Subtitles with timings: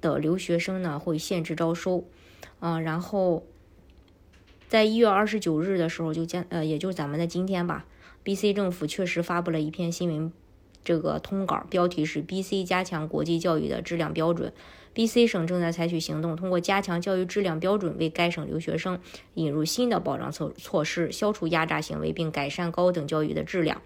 [0.00, 2.04] 的留学生呢会限制招收，
[2.58, 3.44] 啊，然后
[4.68, 7.84] 在一月二十九日的时候就将呃，也就是咱们的今天吧
[8.24, 10.32] ，BC 政府确实发布了一篇新闻，
[10.84, 14.52] 这个通稿标题是 BC 加强国际教育的质量标准
[14.94, 19.00] ，BC 省正在采取行动，通过加强教育质量标准，为该省留学生
[19.34, 23.82] 引入新的保障措措施，消除压榨行为，并改善高等教育的质量。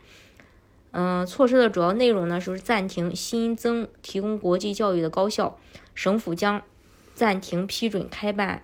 [0.96, 5.58] 嗯，措施的主要内容呢，就是暂停新增提供国际教育的高校，
[5.92, 6.62] 省府将
[7.16, 8.62] 暂停批准开办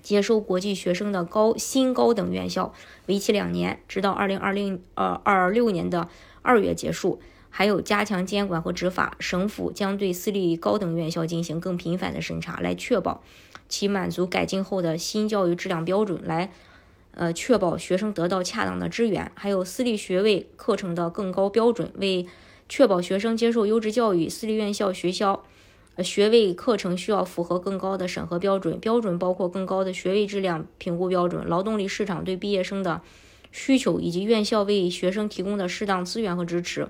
[0.00, 2.72] 接收国际学生的高新高等院校，
[3.06, 6.08] 为期两年，直到二零二零呃二六年的
[6.42, 7.20] 二月结束。
[7.50, 13.24] 还有加强监管和执法，省府将对私立高等院校进行更频繁的审查，来确保
[13.68, 16.52] 其满足改进后的新教育质量标准，来。
[17.18, 22.24] 呃，确保学生得到恰当的支援，还有私立学位课程的更高标准，为
[22.68, 25.44] 确保学生接受优质教育，私立院校学校
[26.00, 33.02] 学位课程需要符合更高的审核标准，标准包括更高的学位质量评估标准、劳动力市场对毕业生的
[33.50, 36.86] 需求，以及院校为学生提供的适当资源和支持。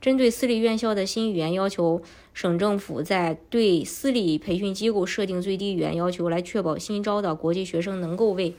[0.00, 2.00] 针对私立院校的新语言要求，
[2.32, 8.54] 省政府在对私立培训机构设定最低语言要求，来确保新招的国际学生能够为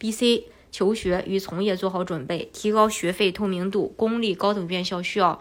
[0.00, 0.42] BC。
[0.76, 3.94] 求学与从业做好准备，提高学费透明度。
[3.96, 5.40] 公立高等院校需要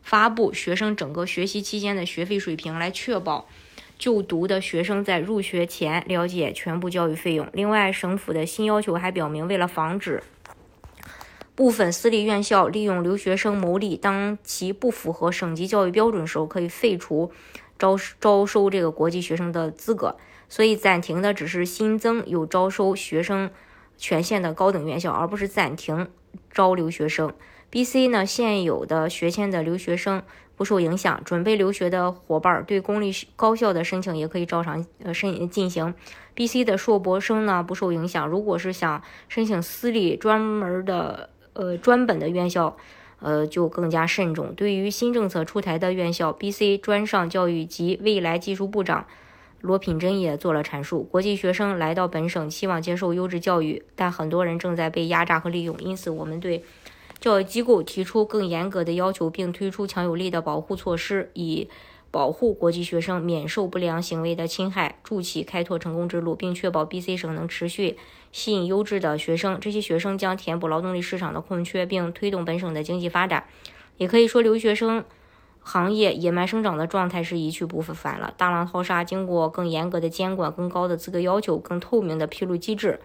[0.00, 3.48] 发布学生整个学习期间的学费水平，来确保
[3.98, 7.48] 就读的学生在入学前了解全部教育费用。
[7.52, 10.22] 另外，省府的新要求还表明，为了防止
[11.56, 17.32] 部分私立院校利用留学生牟利，当其不符合省级教育标准时候，可以废除
[17.76, 20.16] 招招收这个国际学生的资格。
[20.48, 23.50] 所以，暂停的只是新增有招收学生。
[23.96, 26.08] 全县的高等院校，而不是暂停
[26.50, 27.32] 招留学生。
[27.68, 28.08] B.C.
[28.08, 30.22] 呢，现有的学签的留学生
[30.54, 31.20] 不受影响。
[31.24, 35.92] 准备留学的伙伴对公立高校的申请也可以照常呃申进行。
[36.34, 36.64] B.C.
[36.64, 38.26] 的硕博生呢不受影响。
[38.28, 42.76] 如果是想申请私立专门的呃专本的院校，
[43.18, 44.54] 呃就更加慎重。
[44.54, 46.78] 对于新政策出台的院校，B.C.
[46.78, 49.06] 专上教育及未来技术部长。
[49.60, 55.76] 罗品珍也做了阐述：国际学生来到本省，希望接受优质教育，但很多人正在被压榨和利用。
[55.78, 56.62] 因此，我们对
[57.18, 61.68] 教育机构提出更严格的要求，并推出强有力的保护措施，以
[62.10, 67.96] 保护国际学生免受不良行为的侵害，助其开拓成功之路，并确保 BC 省能持续
[68.30, 69.58] 吸引优质的学生。
[69.58, 73.44] 这些学生将填补劳动力市场的空缺，并推动本省的经济发展。
[73.96, 75.04] 也可以说，留学生。
[75.68, 78.32] 行业野蛮生长的状态是一去不复返了。
[78.36, 83.00] 大浪淘沙，经过更严格的监管、更高的资格要求、更透明的披露机制，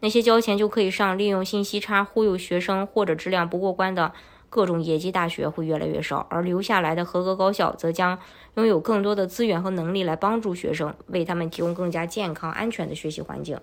[0.00, 4.12] 那些交钱就可以上、利用信息差忽悠学生或者质量不过关的
[4.50, 8.18] 各种野鸡大学会越来越少，而留下来的合格高校则将
[8.56, 13.58] 拥有更多的资源和能力来帮助学生，为他们提供更加健康、安全的学习环境。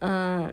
[0.00, 0.52] 嗯。